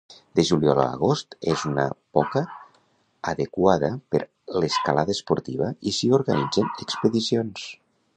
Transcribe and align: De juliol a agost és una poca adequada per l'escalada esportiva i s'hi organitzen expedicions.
De 0.37 0.43
juliol 0.49 0.79
a 0.83 0.85
agost 0.93 1.35
és 1.51 1.65
una 1.71 1.83
poca 2.17 2.41
adequada 3.33 3.91
per 4.15 4.21
l'escalada 4.63 5.15
esportiva 5.19 5.69
i 5.93 5.97
s'hi 5.99 6.11
organitzen 6.21 6.73
expedicions. 6.87 7.69